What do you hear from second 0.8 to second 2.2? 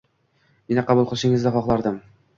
qabul qilishingizni xohlardim.